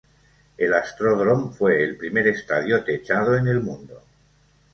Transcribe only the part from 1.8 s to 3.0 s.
el primer estadio